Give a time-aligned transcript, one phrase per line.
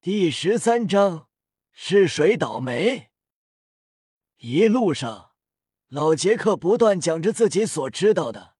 [0.00, 1.28] 第十三章
[1.72, 3.10] 是谁倒霉？
[4.36, 5.32] 一路上，
[5.88, 8.54] 老杰克不断讲着自己所知道的。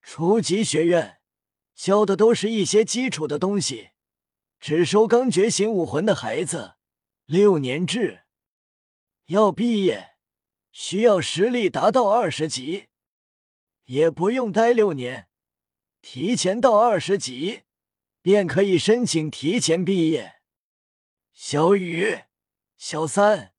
[0.00, 1.20] 初级学院
[1.74, 3.90] 教的都是一些基础的东西，
[4.58, 6.76] 只收刚觉醒武魂的孩子，
[7.26, 8.22] 六年制。
[9.26, 10.16] 要毕业，
[10.72, 12.86] 需要实力达到二十级，
[13.84, 15.28] 也不用待六年，
[16.00, 17.64] 提前到二十级。
[18.24, 20.36] 便可以申请提前毕业。
[21.34, 22.20] 小雨、
[22.78, 23.52] 小三，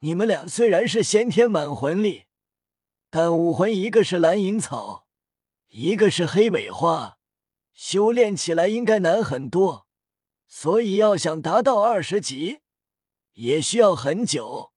[0.00, 2.24] 你们俩虽然是先天满魂力，
[3.08, 5.06] 但武魂一个是蓝银草，
[5.68, 7.16] 一个是黑尾花，
[7.72, 9.86] 修炼起来应该难很多。
[10.46, 12.58] 所以要想达到二十级，
[13.32, 14.74] 也需要很久。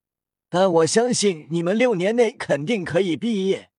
[0.47, 3.71] 但我相信你们六年内肯定可以毕业，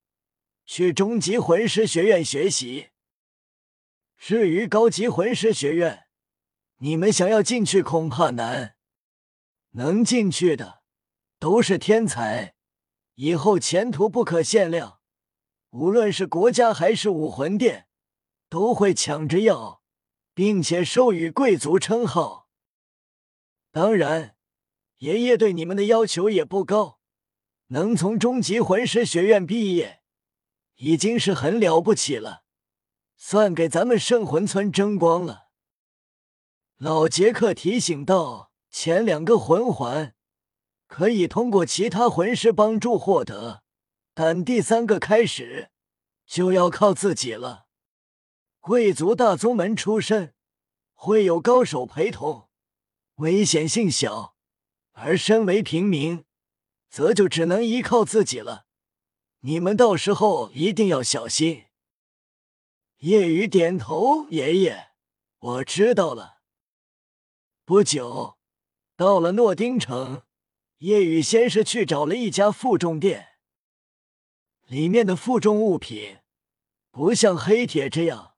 [0.67, 2.91] 去终极魂师学院学习。
[4.19, 6.07] 至于高级魂师学院，
[6.79, 8.75] 你们想要进去恐怕难。
[9.71, 10.83] 能进去的
[11.39, 12.55] 都是天才，
[13.15, 14.99] 以后前途不可限量。
[15.71, 17.87] 无论是国家还是武魂殿，
[18.49, 19.83] 都会抢着要，
[20.35, 22.49] 并且授予贵族称号。
[23.71, 24.35] 当然，
[24.99, 26.99] 爷爷对你们的要求也不高，
[27.69, 30.03] 能从中级魂师学院毕业，
[30.77, 32.45] 已经是很了不起了。
[33.21, 35.49] 算给咱们圣魂村争光了。
[36.77, 40.15] 老杰克提醒道：“前两个魂环
[40.87, 43.65] 可以通过其他魂师帮助获得，
[44.15, 45.71] 但第三个开始
[46.25, 47.67] 就要靠自己了。
[48.61, 50.35] 贵族大宗门出身，
[50.95, 52.49] 会有高手陪同，
[53.17, 54.37] 危险性小；
[54.93, 56.25] 而身为平民，
[56.89, 58.67] 则就只能依靠自己了。
[59.41, 61.65] 你们到时候一定要小心。”
[62.99, 64.89] 夜雨点头：“爷爷，
[65.39, 66.39] 我知道了。”
[67.65, 68.39] 不久，
[68.97, 70.23] 到了诺丁城，
[70.79, 73.29] 夜雨先是去找了一家负重店，
[74.67, 76.19] 里面的负重物品
[76.91, 78.35] 不像黑铁这样，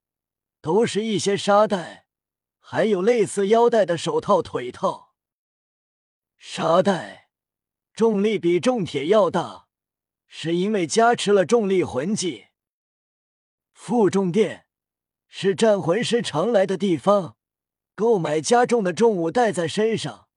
[0.60, 2.06] 都是一些沙袋，
[2.58, 5.14] 还有类似腰带的手套、腿套。
[6.36, 7.30] 沙袋
[7.94, 9.68] 重力比重铁要大，
[10.26, 12.48] 是因为加持了重力魂技。
[13.82, 14.66] 负重店
[15.26, 17.38] 是战魂师常来的地方，
[17.94, 20.28] 购买加重的重物带在身上，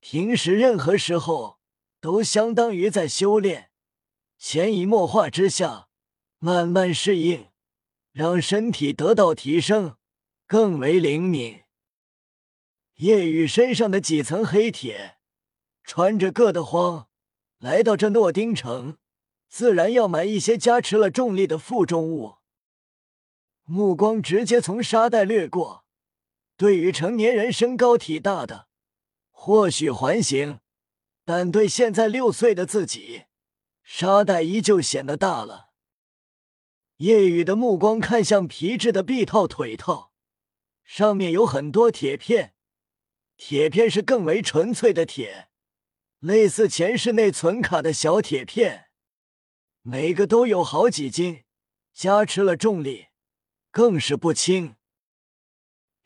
[0.00, 1.58] 平时任何时候
[2.00, 3.70] 都相当于在修炼，
[4.38, 5.88] 潜移默化之下，
[6.38, 7.48] 慢慢适应，
[8.12, 9.96] 让身体得到提升，
[10.46, 11.60] 更为灵敏。
[12.94, 15.18] 夜雨身上的几层黑铁，
[15.84, 17.08] 穿着硌得慌，
[17.58, 18.96] 来到这诺丁城，
[19.50, 22.39] 自然要买一些加持了重力的负重物。
[23.72, 25.84] 目光直接从沙袋掠过，
[26.56, 28.66] 对于成年人身高体大的，
[29.30, 30.58] 或许还行，
[31.24, 33.26] 但对现在六岁的自己，
[33.84, 35.68] 沙袋依旧显得大了。
[36.96, 40.10] 叶雨的目光看向皮质的臂套、腿套，
[40.82, 42.54] 上面有很多铁片，
[43.36, 45.48] 铁片是更为纯粹的铁，
[46.18, 48.86] 类似前世内存卡的小铁片，
[49.82, 51.44] 每个都有好几斤，
[51.94, 53.09] 加持了重力。
[53.70, 54.76] 更是不轻。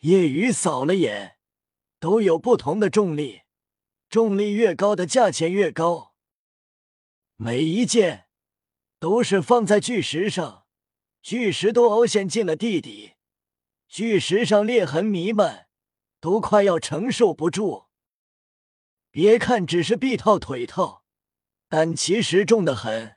[0.00, 1.38] 夜雨扫了眼，
[1.98, 3.42] 都有不同的重力，
[4.10, 6.14] 重力越高的价钱越高。
[7.36, 8.28] 每一件
[8.98, 10.66] 都是放在巨石上，
[11.22, 13.14] 巨石都凹陷进了地底，
[13.88, 15.68] 巨石上裂痕弥漫，
[16.20, 17.86] 都快要承受不住。
[19.10, 21.04] 别看只是臂套腿套，
[21.68, 23.16] 但其实重的很。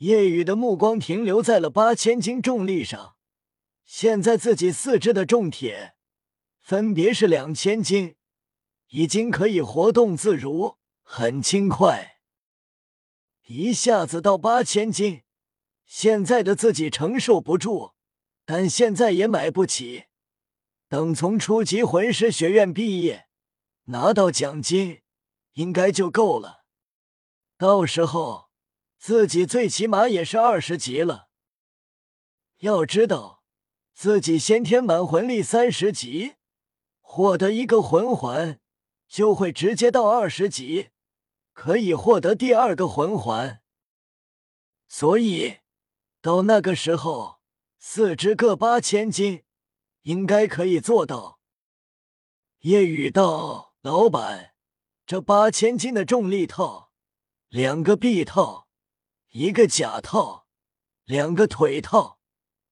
[0.00, 3.16] 夜雨的目光停留在了八千斤重力上，
[3.84, 5.94] 现在自己四肢的重铁
[6.58, 8.16] 分别是两千斤，
[8.88, 12.20] 已经可以活动自如，很轻快。
[13.48, 15.24] 一下子到八千斤，
[15.84, 17.92] 现在的自己承受不住，
[18.46, 20.04] 但现在也买不起。
[20.88, 23.26] 等从初级魂师学院毕业，
[23.84, 25.02] 拿到奖金，
[25.52, 26.64] 应该就够了。
[27.58, 28.49] 到时候。
[29.00, 31.30] 自己最起码也是二十级了。
[32.58, 33.42] 要知道，
[33.94, 36.34] 自己先天满魂力三十级，
[37.00, 38.60] 获得一个魂环
[39.08, 40.90] 就会直接到二十级，
[41.54, 43.62] 可以获得第二个魂环。
[44.86, 45.60] 所以
[46.20, 47.40] 到那个时候，
[47.78, 49.44] 四肢各八千斤，
[50.02, 51.40] 应该可以做到。
[52.58, 54.52] 叶雨道：“老板，
[55.06, 56.92] 这八千斤的重力套，
[57.48, 58.66] 两个臂套。”
[59.32, 60.48] 一个假套，
[61.04, 62.18] 两个腿套，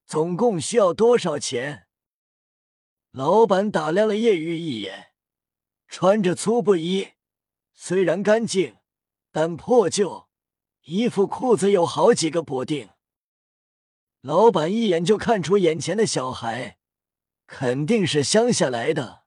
[0.05, 1.87] 总共需要多少钱？
[3.11, 5.13] 老板打量了叶玉一眼，
[5.87, 7.13] 穿着粗布衣，
[7.73, 8.75] 虽然干净，
[9.31, 10.27] 但破旧，
[10.81, 12.89] 衣服裤子有好几个补丁。
[14.19, 16.77] 老板一眼就看出眼前的小孩
[17.47, 19.23] 肯定是乡下来的。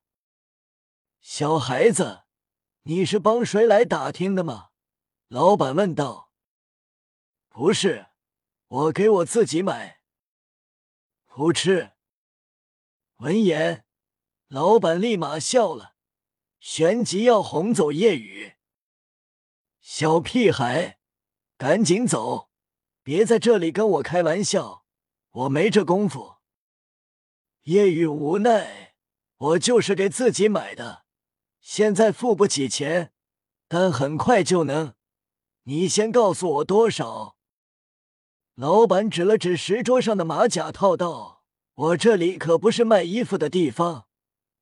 [1.22, 2.24] 小孩子，
[2.82, 4.68] 你是帮谁来打听的吗？
[5.28, 6.31] 老板问道。
[7.54, 8.06] 不是，
[8.66, 10.00] 我给我自己买。
[11.26, 11.92] 不吃。
[13.16, 13.84] 闻言，
[14.48, 15.94] 老板立马笑了，
[16.58, 18.54] 旋即要哄走叶雨。
[19.82, 20.98] 小屁孩，
[21.58, 22.50] 赶紧走，
[23.02, 24.86] 别在这里跟我开玩笑，
[25.32, 26.36] 我没这功夫。
[27.64, 28.94] 叶雨无奈，
[29.36, 31.04] 我就是给自己买的，
[31.60, 33.12] 现在付不起钱，
[33.68, 34.94] 但很快就能。
[35.64, 37.36] 你先告诉我多少？
[38.54, 41.42] 老板指了指石桌上的马甲套，道。
[41.74, 44.06] 我这里可不是卖衣服的地方，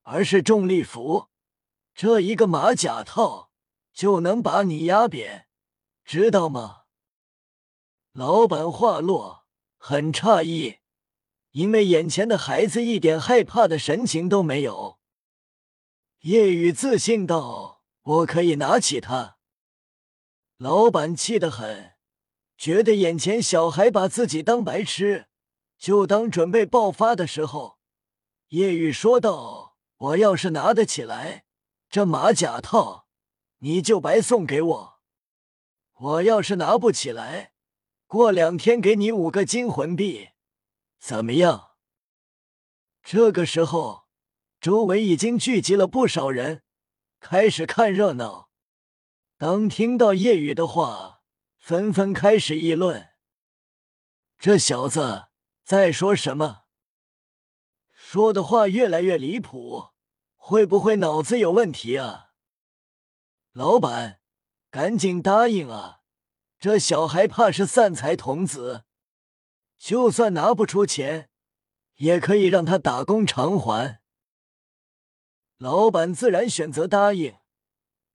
[0.02, 1.28] 而是重力服。
[1.92, 3.50] 这一个马甲套
[3.92, 5.48] 就能把你压扁，
[6.04, 6.82] 知道吗？
[8.12, 9.44] 老板话落，
[9.76, 10.78] 很诧异，
[11.50, 15.00] 因为眼前的孩子一点害怕的神情都没有。
[16.20, 19.38] 叶雨自信道：“我可以拿起它。”
[20.58, 21.94] 老板气得很，
[22.60, 25.28] 觉得眼前小孩把自己当白痴。
[25.78, 27.78] 就当准备爆发的时候，
[28.48, 31.46] 叶雨说道：“我要是拿得起来，
[31.88, 33.06] 这马甲套
[33.60, 35.00] 你就白送给我；
[35.94, 37.54] 我要是拿不起来，
[38.06, 40.28] 过两天给你五个金魂币，
[40.98, 41.70] 怎么样？”
[43.02, 44.02] 这个时候，
[44.60, 46.62] 周围已经聚集了不少人，
[47.20, 48.50] 开始看热闹。
[49.38, 51.19] 当听到夜雨的话，
[51.70, 53.10] 纷纷开始议论
[54.40, 55.26] ：“这小子。”
[55.62, 56.64] 在说什么？
[57.92, 59.90] 说的话越来越离谱，
[60.34, 62.32] 会不会脑子有问题啊？
[63.52, 64.18] 老板，
[64.68, 66.00] 赶紧答应啊！
[66.58, 68.82] 这小孩怕是散财童子，
[69.78, 71.30] 就算拿不出钱，
[71.98, 74.00] 也可以让他打工偿还。
[75.58, 77.36] 老板自然选择答应，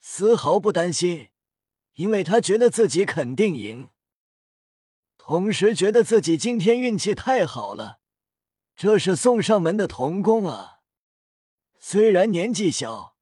[0.01, 1.29] 丝毫不担心，
[1.95, 3.89] 因为他觉得自己肯定赢。
[5.17, 7.99] 同时觉得自己今天运气太好了，
[8.75, 10.79] 这是送上门的童工啊！
[11.79, 13.15] 虽然年纪小，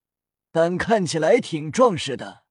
[0.51, 2.43] 但看起来挺壮实的。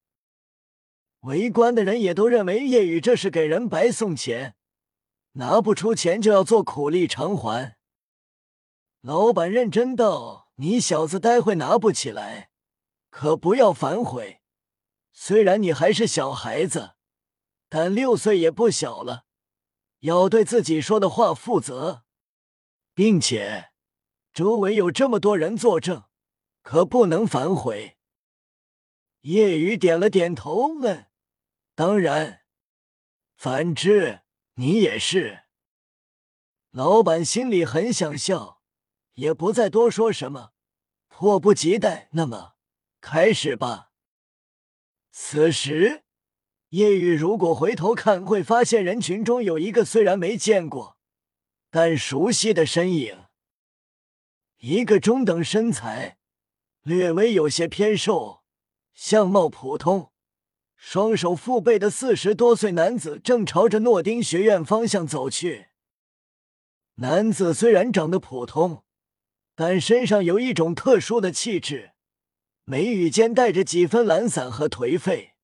[1.21, 4.55] 围观的人也都认为叶雨这是给人白送钱，
[5.33, 7.77] 拿不出钱就要做苦力偿还。
[9.01, 12.51] 老板认真道：“你小子待会拿不起来，
[13.09, 14.42] 可不要反悔。
[15.13, 16.95] 虽然你还是小孩子，
[17.69, 19.25] 但六岁也不小了。”
[20.03, 22.03] 要对自己说的话负责，
[22.93, 23.71] 并且
[24.33, 26.03] 周围有这么多人作证，
[26.61, 27.97] 可不能反悔。
[29.21, 31.09] 叶雨点了点头，问
[31.73, 32.41] ：“当然，
[33.37, 34.23] 反之
[34.55, 35.45] 你也是。”
[36.71, 38.61] 老板心里很想笑，
[39.13, 40.51] 也不再多说什么，
[41.07, 42.09] 迫不及待。
[42.11, 42.55] 那么，
[42.99, 43.92] 开始吧。
[45.13, 46.01] 此时。
[46.69, 50.97] 叶雨如果回头看，会发现人群中有一个虽然没见过，
[51.69, 53.25] 但熟悉的身影。
[54.57, 56.17] 一个中等身材，
[56.81, 58.41] 略微有些偏瘦，
[58.95, 60.11] 相貌普通，
[60.75, 65.67] 双手负背的四十多岁男子正朝着诺丁学院方向走去。
[66.95, 68.83] 男子虽然长得普通，
[69.53, 71.92] 但身上有一种特殊的气质，
[72.65, 75.35] 眉宇间带着几分懒散和颓废。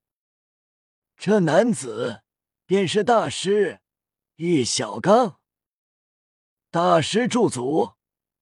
[1.17, 2.23] 这男子
[2.65, 3.81] 便是大师
[4.35, 5.39] 玉小刚。
[6.71, 7.93] 大师驻足，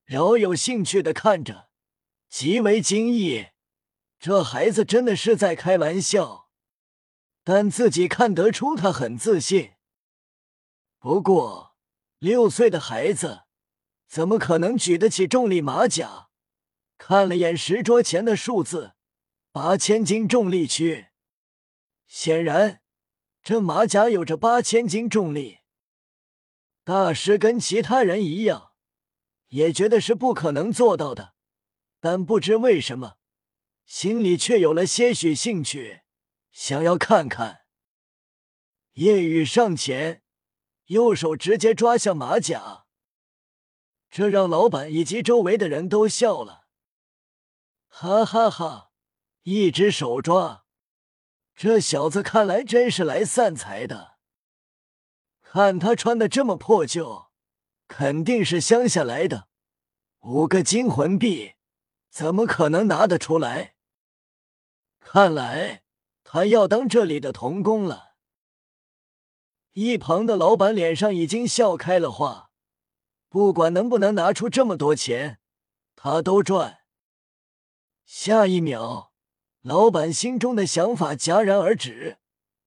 [0.06, 1.70] 饶有兴趣的看着，
[2.30, 3.48] 极为惊异。
[4.20, 6.50] 这孩子真的是在开玩笑，
[7.44, 9.74] 但自己看得出他很自信。
[11.00, 11.76] 不过，
[12.20, 13.44] 六岁的孩子
[14.08, 16.27] 怎么可能举得起重力马甲？
[16.98, 18.94] 看了眼石桌前的数字，
[19.52, 21.08] 八千斤重力区。
[22.08, 22.82] 显然，
[23.42, 25.60] 这马甲有着八千斤重力。
[26.84, 28.72] 大师跟其他人一样，
[29.50, 31.34] 也觉得是不可能做到的，
[32.00, 33.18] 但不知为什么，
[33.86, 36.02] 心里却有了些许兴趣，
[36.52, 37.62] 想要看看。
[38.94, 40.24] 夜雨上前，
[40.86, 42.86] 右手直接抓向马甲，
[44.10, 46.67] 这让老板以及周围的人都笑了，
[48.00, 48.92] 哈哈哈！
[49.42, 50.66] 一只手抓。
[51.56, 54.20] 这小子看来真是来散财的。
[55.42, 57.32] 看他穿的这么破旧，
[57.88, 59.48] 肯定是乡下来的。
[60.20, 61.54] 五个金魂币，
[62.12, 63.74] 怎么可能拿得出来？
[65.00, 65.82] 看来
[66.24, 68.12] 他要当这里的童工了。
[69.74, 72.52] 一旁的老板脸上已经笑开了花，
[73.28, 75.40] 不管能不能拿出这么多钱，
[75.96, 76.82] 他都赚。
[78.08, 79.12] 下一秒，
[79.62, 82.20] 老板心中的想法戛然而止，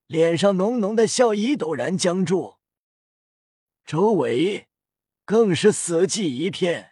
[0.06, 2.56] 脸上浓浓的笑意陡然僵住，
[3.86, 4.68] 周围
[5.24, 6.89] 更是死寂一片。